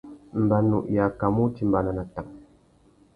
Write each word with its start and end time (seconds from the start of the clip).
Mbanu 0.43 0.79
i 0.93 0.97
akamú 1.07 1.43
utimbāna 1.49 1.93
nà 1.99 2.07
tang. 2.17 2.33